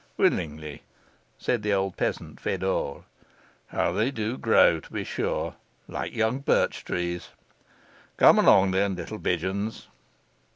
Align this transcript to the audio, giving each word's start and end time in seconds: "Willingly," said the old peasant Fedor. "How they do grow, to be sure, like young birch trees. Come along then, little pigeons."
"Willingly," 0.17 0.81
said 1.37 1.61
the 1.61 1.73
old 1.73 1.95
peasant 1.95 2.39
Fedor. 2.39 3.03
"How 3.67 3.91
they 3.91 4.09
do 4.09 4.35
grow, 4.35 4.79
to 4.79 4.91
be 4.91 5.03
sure, 5.03 5.53
like 5.87 6.15
young 6.15 6.39
birch 6.39 6.83
trees. 6.83 7.29
Come 8.17 8.39
along 8.39 8.71
then, 8.71 8.95
little 8.95 9.19
pigeons." 9.19 9.85